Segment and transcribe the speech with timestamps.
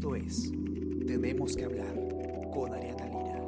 [0.00, 0.50] Esto es
[1.06, 1.92] Tenemos que hablar
[2.54, 3.44] con Ariana Lira.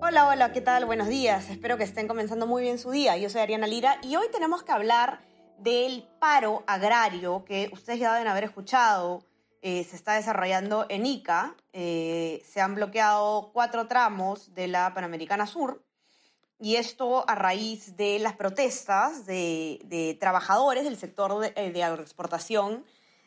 [0.00, 0.84] Hola, hola, ¿qué tal?
[0.84, 1.50] Buenos días.
[1.50, 3.16] Espero que estén comenzando muy bien su día.
[3.16, 5.22] Yo soy Ariana Lira y hoy tenemos que hablar
[5.58, 9.24] del paro agrario que ustedes ya deben haber escuchado.
[9.60, 11.56] eh, se está desarrollando en Ica.
[11.72, 15.82] Eh, se han bloqueado cuatro tramos de la Panamericana Sur
[16.60, 22.84] y esto a raíz de las protestas de, trabajadores del sector de, eh, de agroexportación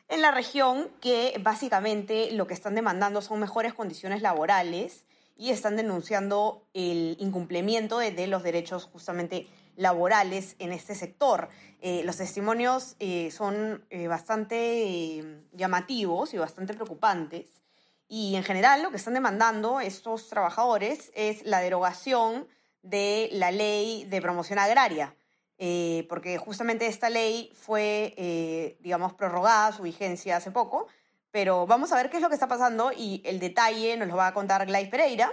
[0.08, 5.06] en la región que básicamente lo que están demandando son mejores condiciones laborales
[5.36, 11.50] y están denunciando el incumplimiento de, los derechos justamente laborales en este sector.
[11.82, 17.64] Eh, los testimonios eh, son bastante llamativos y bastante preocupantes.
[18.08, 22.46] Y en general lo que están demandando estos trabajadores es la derogación
[22.84, 25.16] de la ley de promoción agraria,
[25.58, 30.88] eh, porque justamente esta ley fue, eh, digamos, prorrogada su vigencia hace poco,
[31.32, 34.18] pero vamos a ver qué es lo que está pasando y el detalle nos lo
[34.18, 35.32] va a contar Gladys Pereira.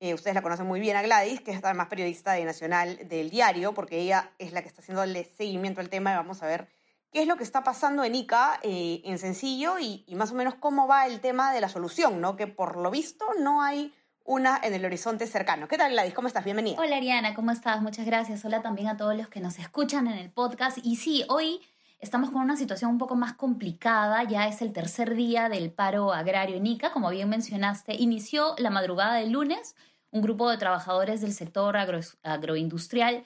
[0.00, 3.30] Eh, ustedes la conocen muy bien a Gladys, que es además periodista de Nacional del
[3.30, 6.68] Diario, porque ella es la que está haciéndole seguimiento al tema y vamos a ver
[7.12, 10.34] qué es lo que está pasando en ICA eh, en sencillo y, y más o
[10.34, 12.36] menos cómo va el tema de la solución, ¿no?
[12.36, 13.94] Que por lo visto no hay
[14.26, 15.68] una en el horizonte cercano.
[15.68, 16.14] ¿Qué tal, Gladys?
[16.14, 16.44] ¿Cómo estás?
[16.44, 16.80] Bienvenida.
[16.80, 17.80] Hola Ariana, ¿cómo estás?
[17.80, 18.44] Muchas gracias.
[18.44, 20.78] Hola también a todos los que nos escuchan en el podcast.
[20.82, 21.60] Y sí, hoy
[22.00, 24.22] estamos con una situación un poco más complicada.
[24.24, 26.92] Ya es el tercer día del paro agrario en Ica.
[26.92, 29.74] Como bien mencionaste, inició la madrugada del lunes.
[30.10, 33.24] Un grupo de trabajadores del sector agro- agroindustrial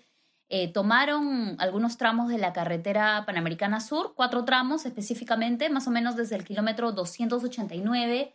[0.49, 6.17] eh, tomaron algunos tramos de la carretera Panamericana Sur, cuatro tramos específicamente, más o menos
[6.17, 8.35] desde el kilómetro 289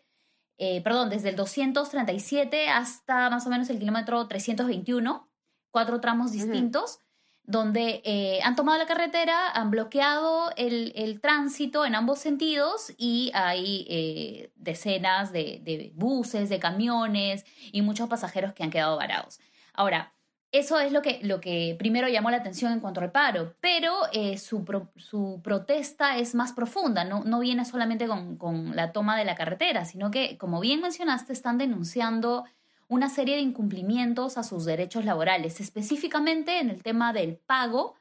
[0.57, 5.29] eh, perdón, desde el 237 hasta más o menos el kilómetro 321,
[5.69, 6.99] cuatro tramos distintos,
[7.43, 13.31] donde eh, han tomado la carretera, han bloqueado el, el tránsito en ambos sentidos y
[13.35, 19.39] hay eh, decenas de, de buses, de camiones y muchos pasajeros que han quedado varados.
[19.73, 20.14] Ahora,
[20.59, 23.93] eso es lo que, lo que primero llamó la atención en cuanto al paro, pero
[24.13, 24.65] eh, su,
[24.97, 29.35] su protesta es más profunda, no, no viene solamente con, con la toma de la
[29.35, 32.45] carretera, sino que, como bien mencionaste, están denunciando
[32.87, 37.95] una serie de incumplimientos a sus derechos laborales, específicamente en el tema del pago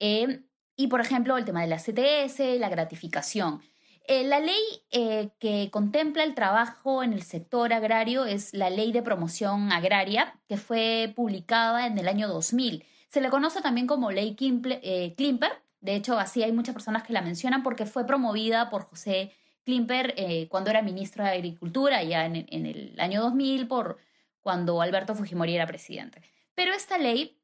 [0.00, 0.42] eh,
[0.76, 3.60] y, por ejemplo, el tema de la CTS, la gratificación.
[4.08, 8.92] Eh, la ley eh, que contempla el trabajo en el sector agrario es la Ley
[8.92, 12.84] de Promoción Agraria, que fue publicada en el año 2000.
[13.08, 15.50] Se le conoce también como Ley eh, Klimper.
[15.80, 19.32] De hecho, así hay muchas personas que la mencionan porque fue promovida por José
[19.64, 20.14] Klimper
[20.48, 23.98] cuando era ministro de Agricultura, ya en, el año 2000, por
[24.40, 26.22] cuando Alberto Fujimori era presidente.
[26.54, 27.36] Pero esta ley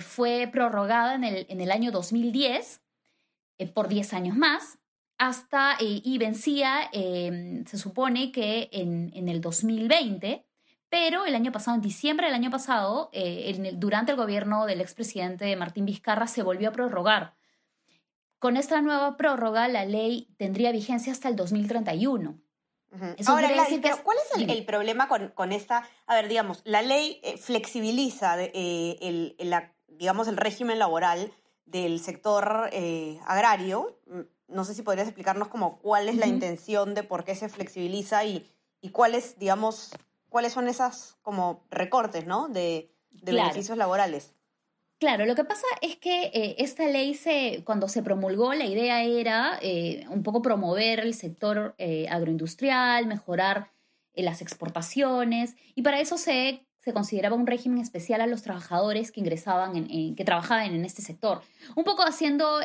[0.00, 2.80] fue prorrogada en el, en el año 2010
[3.58, 4.78] eh, por 10 años más
[5.18, 10.44] hasta eh, y vencía, eh, se supone que en, en el 2020,
[10.88, 14.66] pero el año pasado, en diciembre del año pasado, eh, en el- durante el gobierno
[14.66, 17.34] del expresidente Martín Vizcarra, se volvió a prorrogar.
[18.38, 22.38] Con esta nueva prórroga, la ley tendría vigencia hasta el 2031.
[22.92, 23.04] Ujú.
[23.18, 25.88] Eso Ahora, que es- ¿cuál es el, problema con, con esta?
[26.06, 31.32] A ver, digamos, la ley eh, flexibiliza el, el la- digamos, el régimen laboral
[31.64, 32.70] del sector
[33.26, 33.98] agrario.
[34.48, 38.24] No sé si podrías explicarnos como cuál es la intención de por qué se flexibiliza
[38.24, 38.48] y,
[38.80, 39.90] y cuáles, digamos,
[40.28, 42.48] cuáles son esas como recortes, ¿no?
[42.48, 43.48] De, de Claro.
[43.48, 44.32] beneficios laborales.
[44.98, 49.02] Claro, lo que pasa es que eh, esta ley, se, cuando se promulgó, la idea
[49.02, 53.70] era eh, un poco promover el sector eh, agroindustrial, mejorar
[54.14, 59.20] las exportaciones, y para eso se, se consideraba un régimen especial a los trabajadores que
[59.20, 61.42] ingresaban, en, en- que trabajaban en este sector.
[61.74, 62.60] Un poco haciendo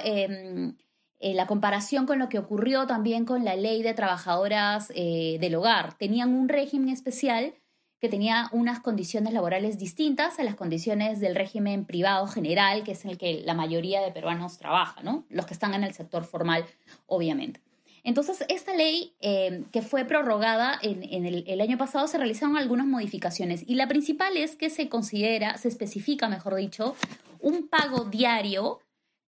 [1.23, 5.53] eh, la comparación con lo que ocurrió también con la ley de trabajadoras eh, del
[5.53, 5.93] hogar.
[5.93, 7.53] Tenían un régimen especial
[7.99, 13.05] que tenía unas condiciones laborales distintas a las condiciones del régimen privado general, que es
[13.05, 15.23] el que la mayoría de peruanos trabaja, ¿no?
[15.29, 16.65] Los que están en el sector formal,
[17.05, 17.61] obviamente.
[18.03, 23.63] Entonces, esta ley eh, que fue prorrogada en, el año pasado, se realizaron algunas modificaciones
[23.67, 26.95] y la principal es que se considera, se especifica, mejor dicho,
[27.39, 28.79] un pago diario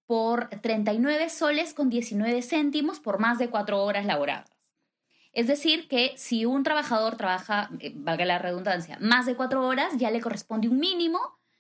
[0.06, 4.50] por 39 soles con 19 céntimos por más de cuatro horas laboradas.
[5.34, 9.94] Es decir, que si un trabajador trabaja, eh, valga la redundancia, más de cuatro horas,
[9.98, 11.20] ya le corresponde un mínimo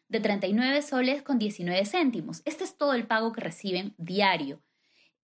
[0.10, 2.44] de 39 soles con 19 céntimos.
[2.46, 4.62] Este es todo el pago que reciben diario.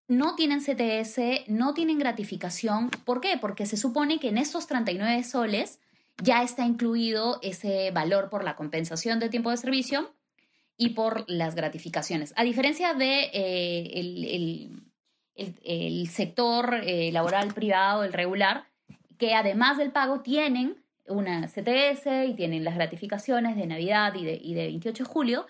[0.07, 2.89] No tienen CTS, no tienen gratificación.
[3.05, 3.37] ¿Por qué?
[3.39, 5.79] Porque se supone que en estos 39 soles
[6.23, 10.11] ya está incluido ese valor por la compensación de tiempo de servicio
[10.79, 12.33] y por las gratificaciones.
[12.37, 14.81] A diferencia de eh,
[15.35, 18.63] el, sector eh, laboral privado, el regular,
[19.17, 24.39] que además del pago tienen una CTS y tienen las gratificaciones de Navidad y de,
[24.41, 25.47] y de 28 de julio.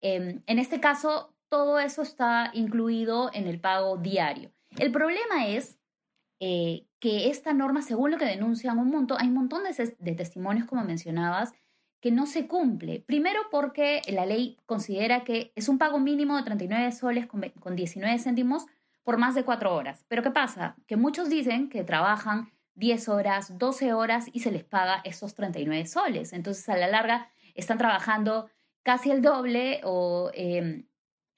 [0.00, 4.50] Em, en este caso, todo eso está incluido en el pago diario.
[4.78, 5.78] El problema es
[6.40, 10.66] eh, que esta norma, según lo que denuncian un montón, hay un montón de, testimonios,
[10.66, 11.52] como mencionabas,
[12.02, 13.00] que no se cumple.
[13.06, 17.76] Primero porque la ley considera que es un pago mínimo de 39 soles con, con
[17.76, 18.66] 19 céntimos
[19.04, 20.04] por más de cuatro horas.
[20.08, 20.74] Pero ¿qué pasa?
[20.88, 25.86] Que muchos dicen que trabajan 10 horas, 12 horas y se les paga esos 39
[25.86, 26.32] soles.
[26.32, 28.50] Entonces, a la larga, están trabajando
[28.82, 30.86] casi el doble o em,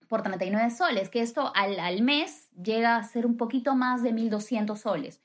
[0.08, 4.14] por 39 soles, que esto al, al, mes llega a ser un poquito más de
[4.14, 5.20] 1.200 soles.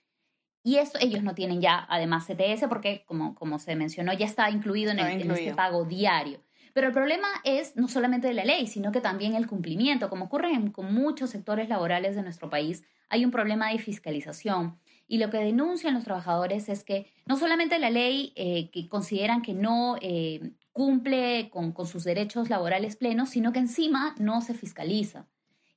[0.63, 4.49] Y esto ellos no tienen ya, además, CTS, porque, como, como se mencionó, ya está
[4.49, 6.41] incluido en, el, en este pago diario.
[6.73, 10.09] Pero el problema es no solamente de la ley, sino que también el cumplimiento.
[10.09, 14.77] Como ocurre en, con muchos sectores laborales de nuestro país, hay un problema de fiscalización.
[15.07, 19.41] Y lo que denuncian los trabajadores es que no solamente la ley eh, que consideran
[19.41, 25.27] que no eh, cumple con, sus derechos laborales plenos, sino que encima no se fiscaliza.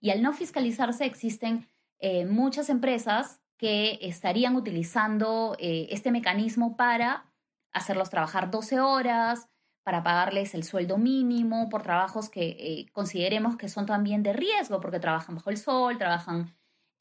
[0.00, 1.66] Y al no fiscalizarse existen
[1.98, 7.32] eh, muchas empresas que estarían utilizando este mecanismo para
[7.72, 9.48] hacerlos trabajar 12 horas,
[9.84, 14.98] para pagarles el sueldo mínimo por trabajos que consideremos que son también de riesgo, porque
[14.98, 16.52] trabajan bajo el sol, trabajan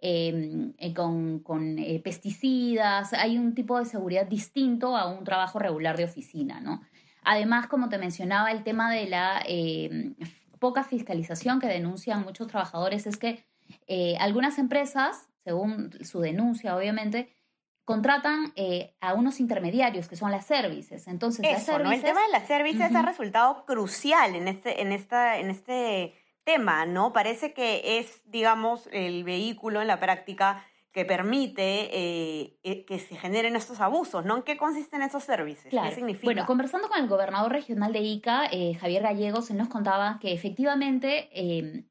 [0.03, 5.95] Em, eh, con, eh, pesticidas, hay un tipo de seguridad distinto a un trabajo regular
[5.95, 6.81] de oficina, ¿no?
[7.23, 10.15] Además, como te mencionaba, el tema de la em,
[10.57, 13.45] poca fiscalización que denuncian muchos trabajadores es que
[13.87, 17.35] eh, algunas empresas, según su denuncia, obviamente,
[17.83, 18.53] contratan
[19.01, 21.07] a unos intermediarios que son las services.
[21.07, 25.39] Entonces, las services, El tema de las services ha resultado crucial en este, en esta,
[25.39, 26.13] en este
[26.43, 27.11] tema, ¿no?
[27.11, 33.15] Parece que es, digamos, el vehículo en la práctica que permite eh, eh, que se
[33.15, 34.37] generen estos abusos, ¿no?
[34.37, 35.73] ¿En qué consisten esos servicios?
[35.73, 36.25] ¿Qué significa?
[36.25, 40.33] Bueno, conversando con el gobernador regional de Ica, eh, Javier Gallegos, él nos contaba que
[40.33, 41.85] efectivamente em,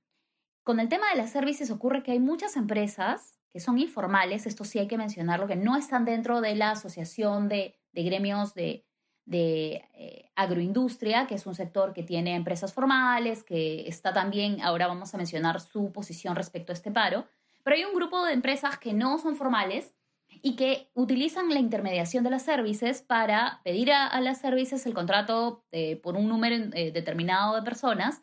[0.62, 4.64] con el tema de las servicios ocurre que hay muchas empresas que son informales, esto
[4.64, 8.84] sí hay que mencionarlo, que no están dentro de la asociación de gremios de,
[9.32, 15.14] eh, agroindustria, que es un sector que tiene empresas formales, que está también, ahora vamos
[15.14, 17.26] a mencionar su posición respecto a este paro,
[17.64, 19.94] pero hay un grupo de empresas que no son formales
[20.42, 25.64] y que utilizan la intermediación de las services para pedir a, las services el contrato
[25.72, 28.22] eh, por un número eh, determinado de personas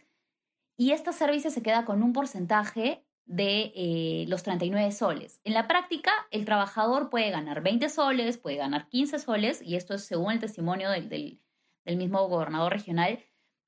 [0.77, 5.41] y estas services se queda con un porcentaje de eh, los 39 soles.
[5.43, 9.95] En la práctica, el trabajador puede ganar 20 soles, puede ganar 15 soles, y esto
[9.95, 11.41] es según el testimonio del,
[11.85, 13.19] mismo gobernador regional,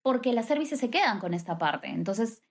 [0.01, 1.87] porque las servicios se quedan con esta parte.
[1.87, 2.41] Entonces,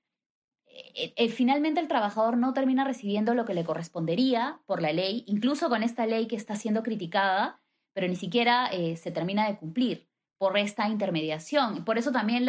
[0.66, 5.24] eh, eh, finalmente el trabajador no termina recibiendo lo que le correspondería por la ley,
[5.26, 7.62] incluso con esta ley que está siendo criticada,
[7.94, 10.07] pero ni siquiera se termina de cumplir
[10.38, 11.84] por esta intermediación.
[11.84, 12.46] Por eso también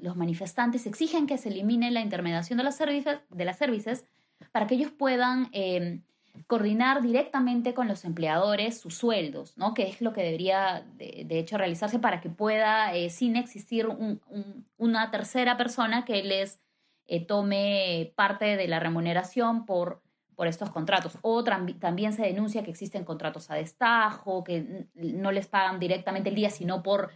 [0.00, 4.04] los manifestantes exigen que se elimine la intermediación de las, servicios, de las services
[4.52, 6.02] para que ellos puedan em,
[6.46, 9.72] coordinar directamente con los empleadores sus sueldos, ¿no?
[9.74, 13.88] que es lo que debería de, hecho realizarse para que pueda, eh, sin existir
[14.76, 16.60] una tercera persona que les
[17.06, 20.02] eh, tome parte de la remuneración por
[20.40, 21.18] por estos contratos.
[21.20, 26.34] O también se denuncia que existen contratos a destajo, que no les pagan directamente el
[26.34, 27.10] día, sino por,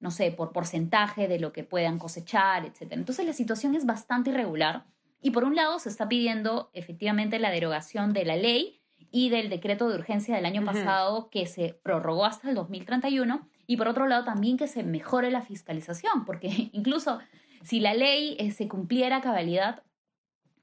[0.00, 2.88] no sé, por porcentaje de lo que puedan cosechar, etc.
[2.90, 4.86] Entonces la situación es bastante irregular.
[5.22, 8.80] Y por un lado se está pidiendo efectivamente la derogación de la ley
[9.12, 13.48] y del decreto de urgencia del año pasado que se prorrogó hasta el 2031.
[13.68, 17.20] Y por otro lado también que se mejore la fiscalización, porque incluso
[17.62, 19.84] si la ley eh, se cumpliera a cabalidad,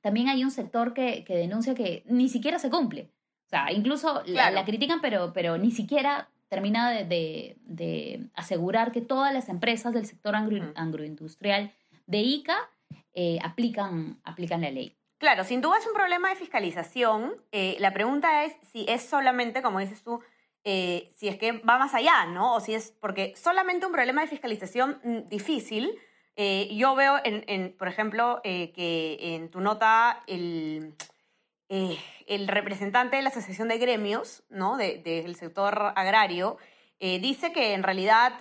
[0.01, 3.10] también hay un sector que, denuncia que ni siquiera se cumple.
[3.46, 9.50] O sea, incluso la, critican, pero, pero ni siquiera termina de, asegurar que todas las
[9.50, 11.72] empresas del sector agroindustrial
[12.08, 12.58] de ICA
[13.13, 14.98] eh, aplican, aplican la ley.
[15.17, 17.36] Claro, sin duda es un problema de fiscalización.
[17.51, 20.20] Eh, la pregunta es si es solamente, como dices tú,
[20.63, 22.55] eh, si es que va más allá, ¿no?
[22.55, 25.91] O si es porque solamente un problema de fiscalización mm, difícil
[26.43, 30.95] eh, yo veo, en, por ejemplo, eh, que en tu nota el,
[31.69, 34.75] eh, el, representante de la Asociación de Gremios ¿no?
[34.75, 36.57] del sector agrario
[37.00, 38.33] dice que en realidad,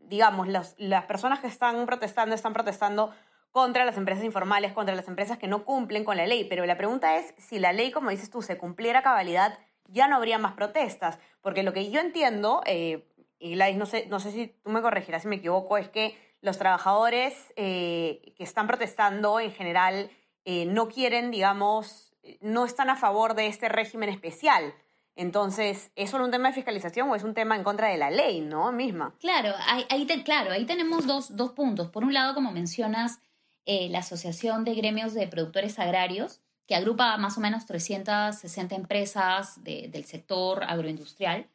[0.00, 3.14] digamos, las personas que están protestando están protestando
[3.52, 6.44] contra las empresas informales, contra las empresas que no cumplen con la ley.
[6.44, 10.16] Pero la pregunta es si la ley, como dices tú, se cumpliera cabalidad, ya no
[10.16, 11.18] habría más protestas.
[11.40, 15.22] Porque lo que yo entiendo, y Gladys, no sé, no sé si tú me corregirás
[15.22, 20.10] si me equivoco, es que los trabajadores eh, que están protestando en general
[20.44, 24.74] eh, no quieren, digamos, no están a favor de este régimen especial.
[25.14, 28.10] Entonces, ¿es solo un tema de fiscalización o es un tema en contra de la
[28.10, 28.72] ley, no?
[28.72, 29.14] Misma.
[29.20, 31.90] Claro, ahí, claro, ahí tenemos dos, dos, puntos.
[31.90, 33.20] Por un lado, como mencionas,
[33.64, 39.62] eh, la Asociación de Gremios de Productores Agrarios, que agrupa más o menos 360 empresas
[39.62, 41.46] del sector agroindustrial.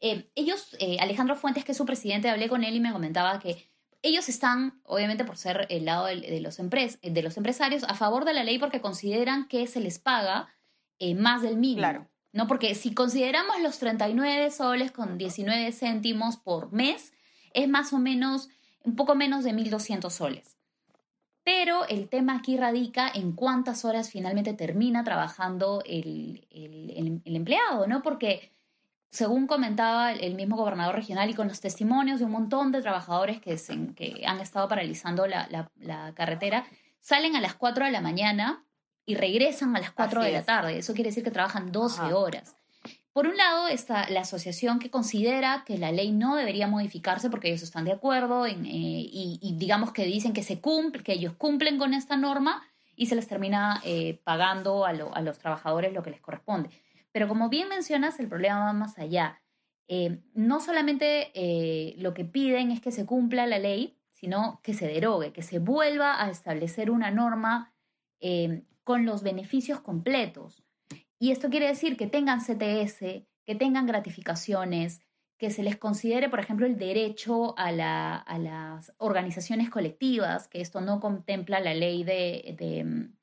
[0.00, 3.68] Ellos, Alejandro Fuentes, que es su presidente, hablé con él y me comentaba que
[4.02, 8.34] ellos están, obviamente por ser el lado de, los, de los empresarios, a favor de
[8.34, 10.48] la ley porque consideran que se les paga
[11.16, 11.78] más del mínimo.
[11.78, 12.08] Claro.
[12.32, 12.46] ¿no?
[12.46, 17.12] Porque si consideramos los 39 soles con 19 céntimos por mes,
[17.52, 18.48] es más o menos
[18.82, 20.56] un poco menos de 1.200 soles.
[21.42, 26.46] Pero el tema aquí radica en cuántas horas finalmente termina trabajando el,
[27.24, 28.02] empleado, ¿no?
[28.02, 28.52] Porque
[29.10, 33.40] según comentaba el mismo gobernador regional y con los testimonios de un montón de trabajadores
[33.40, 33.56] que,
[33.96, 36.66] que han estado paralizando la, la, carretera,
[37.00, 38.64] salen a las 4 de la mañana
[39.06, 40.78] y regresan a las 4 de la tarde.
[40.78, 42.54] Eso quiere decir que trabajan 12 horas.
[43.18, 47.48] Por un lado está la asociación que considera que la ley no debería modificarse porque
[47.48, 51.32] ellos están de acuerdo en, eh, y, digamos que dicen que se cumple, que ellos
[51.36, 52.62] cumplen con esta norma
[52.94, 56.70] y se les termina eh, pagando a, los trabajadores lo que les corresponde.
[57.12, 59.42] Pero como bien mencionas, el problema va más allá.
[59.88, 61.32] Eh, no solamente
[61.98, 65.58] lo que piden es que se cumpla la ley, sino que se derogue, que se
[65.58, 67.74] vuelva a establecer una norma
[68.84, 70.62] con los beneficios completos.
[71.18, 75.00] Y esto quiere decir que tengan CTS, que tengan gratificaciones,
[75.38, 81.00] que se les considere, por ejemplo, el derecho a, las organizaciones colectivas, que esto no
[81.00, 83.17] contempla la ley de, mm,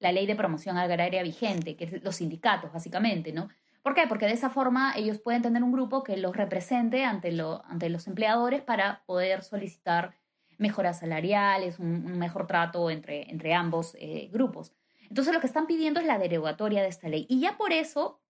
[0.00, 3.48] la ley de promoción agraria vigente, que es los sindicatos, básicamente, ¿no?
[3.82, 4.06] ¿Por qué?
[4.08, 8.06] Porque de esa forma ellos pueden tener un grupo que los represente ante, ante los
[8.06, 10.14] empleadores para poder solicitar
[10.58, 14.74] mejoras salariales, un, mejor trato entre, entre ambos eh, grupos.
[15.08, 17.26] Entonces lo que están pidiendo es la derogatoria de esta ley.
[17.28, 18.20] Y ya por eso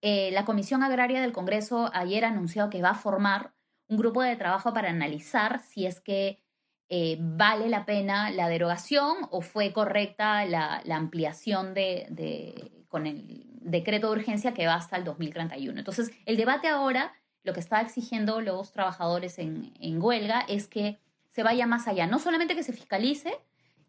[0.00, 3.54] eh, la Comisión Agraria del Congreso ayer anunció que va a formar
[3.88, 6.41] un grupo de trabajo para analizar si es que
[6.88, 14.08] eh, vale la pena la derogación o fue correcta la, ampliación de, con el decreto
[14.08, 15.78] de urgencia que va hasta el 2031.
[15.78, 20.98] Entonces, el debate ahora, lo que está exigiendo los trabajadores en, en huelga es que
[21.30, 23.32] se vaya más allá, no solamente que se fiscalice,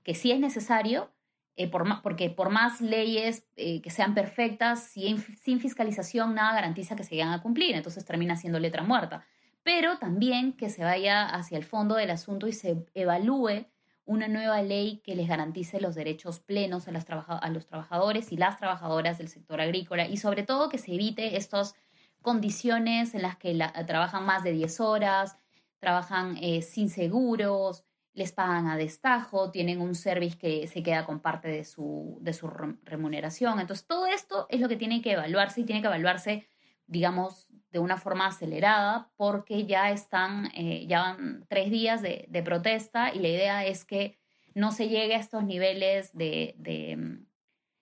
[0.04, 1.12] que sí es necesario,
[1.56, 6.96] eh, por porque por más leyes eh, que sean perfectas, sin, sin fiscalización nada garantiza
[6.96, 9.24] que se vayan a cumplir, entonces termina siendo letra muerta.
[9.64, 13.66] Pero también que se vaya hacia el fondo del asunto y se evalúe
[14.06, 18.38] una nueva ley que les garantice los derechos plenos a, las a los trabajadores y
[18.38, 21.76] las trabajadoras del sector agrícola y sobre todo que se evite estas
[22.22, 25.38] condiciones en las que trabajan más de 10 horas,
[25.80, 31.20] trabajan eh, sin seguros, les pagan a destajo, tienen un service que se queda con
[31.20, 33.60] parte de su, de su remuneración.
[33.60, 36.48] Entonces, todo esto es lo que tiene que evaluarse y tiene que evaluarse,
[36.86, 43.12] digamos, de una forma acelerada porque ya están, eh, ya van tres días de, protesta
[43.14, 44.20] y la idea es que
[44.54, 47.18] no se llegue a estos niveles de, de,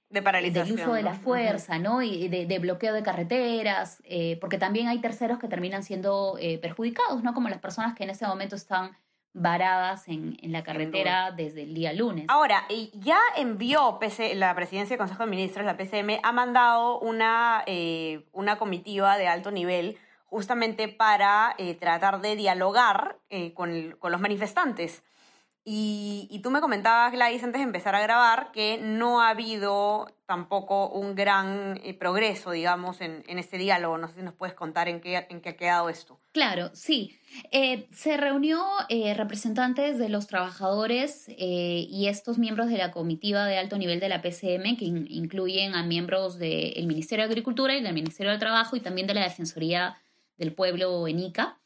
[0.09, 0.77] de paralización.
[0.77, 2.01] Del uso de la fuerza, ¿no?
[2.01, 7.21] Y de, bloqueo de carreteras, eh, porque también hay terceros que terminan siendo eh, perjudicados,
[7.21, 7.33] ¿no?
[7.33, 8.97] Como las personas que en este momento están
[9.33, 12.25] varadas en, la carretera desde el día lunes.
[12.27, 13.99] Ahora, ya envió
[14.35, 19.27] la Presidencia del Consejo de Ministros, la PCM, ha mandado una, eh, una comitiva de
[19.27, 25.03] alto nivel justamente para eh, tratar de dialogar eh, con, con, los manifestantes.
[25.63, 30.89] Y, tú me comentabas, Gladys, antes de empezar a grabar, que no ha habido tampoco
[30.89, 33.99] un gran eh, progreso, digamos, en, este diálogo.
[33.99, 36.19] No sé si nos puedes contar en qué, en qué ha quedado esto.
[36.31, 37.15] Claro, sí.
[37.51, 43.59] Eh, se reunió eh, representantes de los trabajadores y estos miembros de la comitiva de
[43.59, 47.93] alto nivel de la PCM, que incluyen a miembros del Ministerio de Agricultura y del
[47.93, 50.01] Ministerio del Trabajo y también de la Defensoría
[50.37, 51.60] del Pueblo en ICA.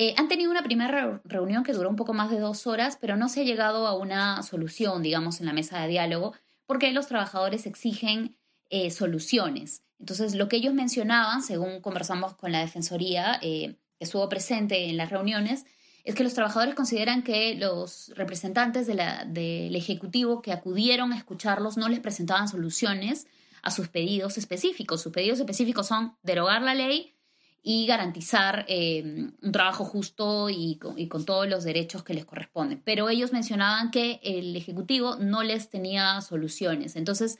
[0.00, 3.16] Eh, han tenido una primera reunión que duró un poco más de dos horas, pero
[3.16, 6.34] no se ha llegado a una solución, digamos, en la mesa de diálogo,
[6.66, 8.36] porque los trabajadores exigen
[8.70, 9.82] eh, soluciones.
[9.98, 14.96] Entonces, lo que ellos mencionaban, según conversamos con la Defensoría, eh, que estuvo presente en
[14.96, 15.66] las reuniones,
[16.04, 21.88] es que los trabajadores consideran que los representantes del Ejecutivo que acudieron a escucharlos no
[21.88, 23.26] les presentaban soluciones
[23.62, 25.02] a sus pedidos específicos.
[25.02, 27.17] Sus pedidos específicos son derogar la ley,
[27.70, 29.02] y garantizar eh,
[29.42, 32.80] un trabajo justo y con, todos los derechos que les corresponden.
[32.82, 36.96] Pero ellos mencionaban que el Ejecutivo no les tenía soluciones.
[36.96, 37.38] Entonces,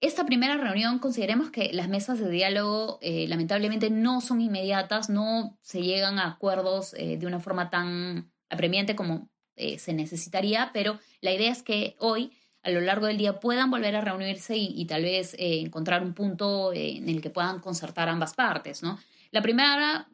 [0.00, 5.58] esta primera reunión, consideremos que las mesas de diálogo eh, lamentablemente no son inmediatas, no
[5.60, 11.32] se llegan a acuerdos eh, de una forma tan apremiante como se necesitaría, pero la
[11.32, 12.30] idea es que hoy,
[12.62, 16.72] a lo largo del día, puedan volver a reunirse y, tal vez encontrar un punto
[16.72, 19.00] en el que puedan concertar ambas partes, ¿no?
[19.30, 20.08] La primera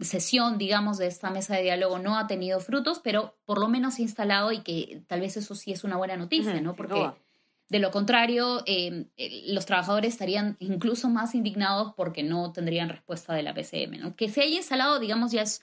[0.00, 3.94] sesión, digamos, de esta mesa de diálogo no ha tenido frutos, pero por lo menos
[3.94, 6.74] se ha instalado y que tal vez eso sí es una buena noticia, ¿no?
[6.74, 7.12] Porque
[7.68, 9.06] de lo contrario, em,
[9.48, 13.98] los trabajadores estarían incluso más indignados porque no tendrían respuesta de la PCM.
[13.98, 14.16] ¿no?
[14.16, 15.62] Que se haya instalado, digamos, ya es,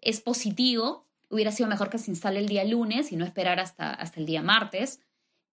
[0.00, 1.06] es positivo.
[1.28, 4.26] Hubiera sido mejor que se instale el día lunes y no esperar hasta, hasta el
[4.26, 5.00] día martes.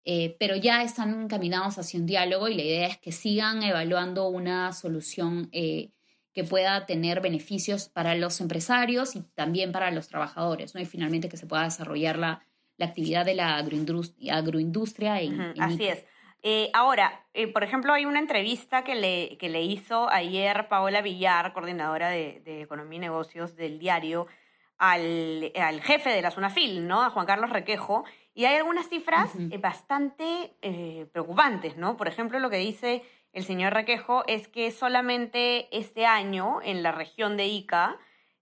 [0.05, 4.29] Eh, pero ya están encaminados hacia un diálogo y la idea es que sigan evaluando
[4.29, 5.89] una solución eh,
[6.39, 10.79] que pueda tener beneficios para los empresarios y también para los trabajadores, ¿no?
[10.79, 12.45] Y finalmente que se pueda desarrollar la,
[12.77, 16.05] la actividad de la agroindustria, agroindustria en, Así es.
[16.41, 21.01] Eh, ahora, eh, por ejemplo, hay una entrevista que le, que le hizo ayer Paola
[21.01, 24.27] Villar, coordinadora de, Economía y Negocios del diario,
[24.77, 27.03] al, al, jefe de la FIL, ¿no?
[27.03, 30.53] A Juan Carlos Requejo, y hay algunas cifras eh, bastante
[31.11, 31.97] preocupantes, ¿no?
[31.97, 36.91] Por ejemplo, lo que dice el señor Requejo es que solamente este año en la
[36.91, 37.97] región de Ica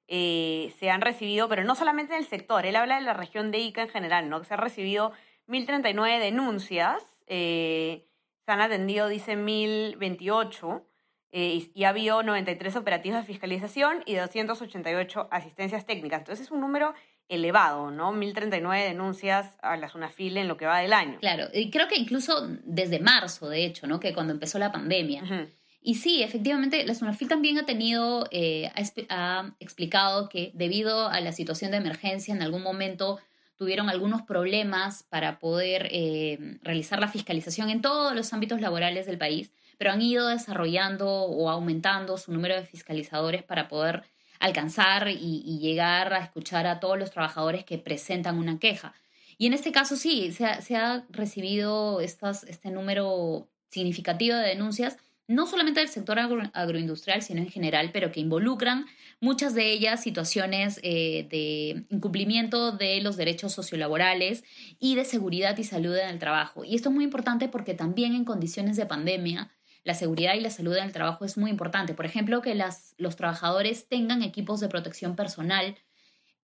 [0.08, 3.52] eh, se han recibido, pero no solamente en el sector, él habla de la región
[3.52, 4.44] de Ica en general, ¿no?
[4.44, 5.12] Se han recibido
[5.48, 8.08] 1.039 denuncias, eh,
[8.46, 10.84] se han atendido, dice, 1.028,
[11.32, 16.20] eh, y, ha habido 93 operativos de fiscalización y 288 asistencias técnicas.
[16.20, 16.94] Entonces es un número
[17.30, 18.14] elevado, ¿no?
[18.14, 21.20] 1.039 denuncias a la SUNAFIL en lo que va del año.
[21.20, 24.00] Claro, y creo que incluso desde marzo, de hecho, ¿no?
[24.00, 25.50] Que cuando empezó la pandemia.
[25.82, 28.70] Y sí, efectivamente, la SUNAFIL también ha tenido, eh,
[29.10, 33.20] ha, explicado que debido a la situación de emergencia, en algún momento
[33.56, 39.18] tuvieron algunos problemas para poder eh, realizar la fiscalización en todos los ámbitos laborales del
[39.18, 44.04] país, pero han ido desarrollando o aumentando su número de fiscalizadores para poder
[44.40, 48.94] alcanzar y, llegar a escuchar a todos los trabajadores que presentan una queja.
[49.38, 55.82] Y en este caso sí, se ha, recibido este número significativo de denuncias no solamente
[55.82, 56.20] del sector
[56.54, 58.86] agroindustrial, sino en general, pero que involucran
[59.20, 64.46] muchas de ellas situaciones eh, de incumplimiento de los derechos sociolaborales
[64.80, 66.64] y de seguridad y salud en el trabajo.
[66.64, 69.52] Y esto es muy importante porque también en condiciones de pandemia,
[69.84, 71.94] la seguridad y la salud en el trabajo es muy importante.
[71.94, 75.76] Por ejemplo, que las, los trabajadores tengan equipos de protección personal,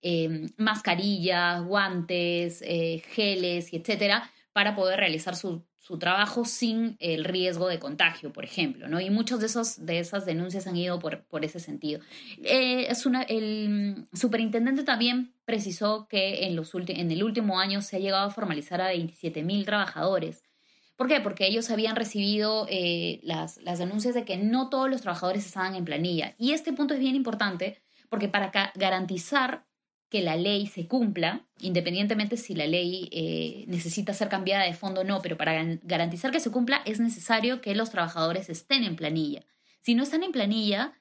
[0.02, 7.68] eh, mascarillas, guantes, eh, geles etcétera, para poder realizar su, su trabajo sin el riesgo
[7.68, 9.00] de contagio, por ejemplo, ¿no?
[9.00, 12.00] Y muchas de, de esas denuncias han ido por, por ese sentido.
[12.42, 17.96] Eh, es una, el superintendente también precisó que en, los en el último año se
[17.96, 20.43] ha llegado a formalizar a 27 mil trabajadores.
[20.96, 21.20] ¿Por qué?
[21.20, 25.74] Porque ellos habían recibido eh, las, las denuncias de que no todos los trabajadores estaban
[25.74, 26.34] en planilla.
[26.38, 29.66] Y este punto es bien importante porque para garantizar
[30.08, 35.00] que la ley se cumpla, independientemente si la ley eh, necesita ser cambiada de fondo
[35.00, 38.94] o no, pero para garantizar que se cumpla es necesario que los trabajadores estén en
[38.94, 39.44] planilla.
[39.80, 40.92] Si no están en planilla,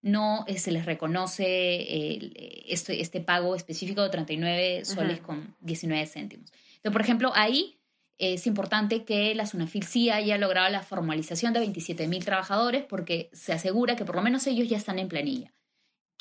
[0.00, 6.06] no eh, se les reconoce eh, este, este, pago específico de 39 soles con 19
[6.06, 6.50] céntimos.
[6.76, 7.78] Entonces, por ejemplo, ahí
[8.18, 13.30] es importante que la SUNAFIL sí haya logrado la formalización de 27 mil trabajadores porque
[13.32, 15.52] se asegura que por lo menos ellos ya están en planilla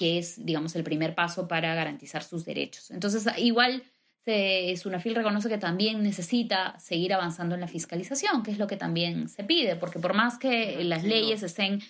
[0.01, 2.89] que es, digamos, el primer paso para garantizar sus derechos.
[2.89, 3.84] Entonces, igual
[4.25, 8.77] se, Sunafil reconoce que también necesita seguir avanzando en la fiscalización, que es lo que
[8.77, 11.84] también se pide, porque por más que las leyes estén,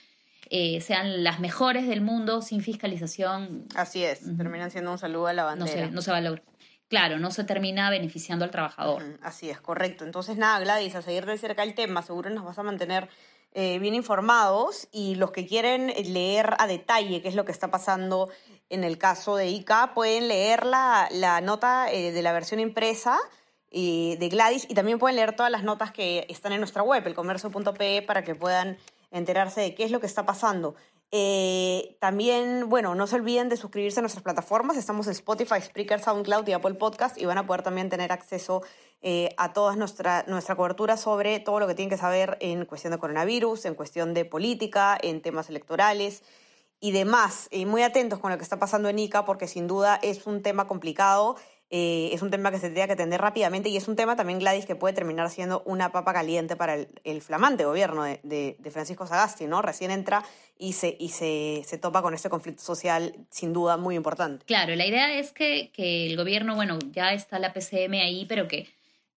[0.49, 3.65] eh, sean las mejores del mundo, sin fiscalización...
[3.75, 5.89] Así es, terminan siendo un saludo a la bandera.
[5.89, 6.43] No se, va a lograr.
[6.91, 9.17] Claro, no se termina beneficiando al trabajador.
[9.21, 10.03] Así es, correcto.
[10.03, 13.07] Entonces, nada, Gladys, a seguir de cerca el tema, seguro nos vas a mantener
[13.53, 17.71] eh, bien informados y los que quieren leer a detalle qué es lo que está
[17.71, 18.27] pasando
[18.69, 23.17] en el caso de ICA pueden leer la, la nota eh, de la versión impresa
[23.69, 27.07] eh, de Gladys y también pueden leer todas las notas que están en nuestra web,
[27.07, 28.77] elcomercio.pe, para que puedan
[29.11, 30.75] enterarse de qué es lo que está pasando.
[31.99, 34.77] También, bueno, no se olviden de suscribirse a nuestras plataformas.
[34.77, 38.63] Estamos en Spotify, Spreaker, SoundCloud y Apple Podcast y van a poder también tener acceso
[39.01, 42.91] eh, a toda nuestra, nuestra cobertura sobre todo lo que tienen que saber en cuestión
[42.91, 46.23] de coronavirus, en cuestión de política, en temas electorales
[46.79, 47.47] y demás.
[47.51, 50.41] Y muy atentos con lo que está pasando en ICA porque sin duda es un
[50.41, 51.35] tema complicado.
[51.73, 54.39] Eh, es un tema que se tiene que atender rápidamente y es un tema también,
[54.39, 59.07] Gladys, que puede terminar siendo una papa caliente para el, flamante gobierno de, de, Francisco
[59.07, 59.61] Sagasti, ¿no?
[59.61, 60.21] Recién entra
[60.59, 64.45] y, se, y se, se, topa con este conflicto social sin duda muy importante.
[64.45, 68.49] Claro, la idea es que, que el gobierno, bueno, ya está la PCM ahí, pero
[68.49, 68.67] que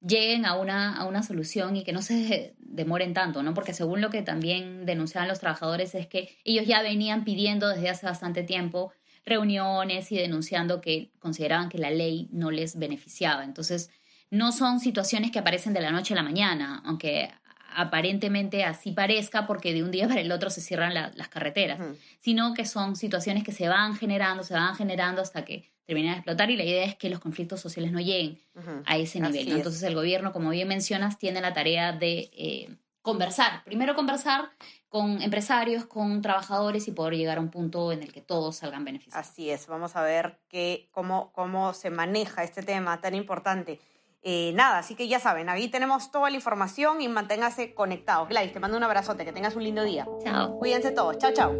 [0.01, 3.53] lleguen a una, a una solución y que no se demoren tanto, ¿no?
[3.53, 7.89] Porque según lo que también denunciaban los trabajadores es que ellos ya venían pidiendo desde
[7.89, 8.93] hace bastante tiempo
[9.27, 13.45] reuniones y denunciando que consideraban que la ley no les beneficiaba.
[13.45, 13.91] Entonces,
[14.31, 17.31] no son situaciones que aparecen de la noche a la mañana, aunque
[17.77, 21.81] aparentemente así parezca porque de un día para el otro se cierran las carreteras,
[22.21, 26.19] sino que son situaciones que se van generando, se van generando hasta que terminan de
[26.19, 28.41] explotar y la idea es que los conflictos sociales no lleguen
[28.87, 29.53] a ese nivel.
[29.53, 34.51] Entonces el gobierno, como bien mencionas, tiene la tarea de eh, conversar, primero conversar
[34.89, 38.83] con empresarios, con trabajadores y poder llegar a un punto en el que todos salgan
[38.83, 39.29] beneficiados.
[39.29, 43.79] Así es, vamos a ver que, cómo, cómo se maneja este tema tan importante.
[44.23, 48.27] Eh, nada, así que ya saben, ahí tenemos toda la información y manténgase conectados.
[48.31, 50.09] Gladys, te mando un abrazote, que tengas un lindo día.
[50.25, 50.59] Chao.
[50.59, 51.19] Cuídense todos.
[51.19, 51.55] Chao, chao.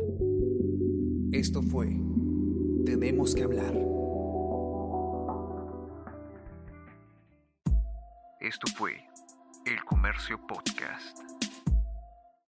[1.31, 1.89] Esto fue
[2.87, 3.75] Tenemos que hablar.
[8.41, 8.93] Esto fue
[9.67, 11.34] El Comercio Podcast.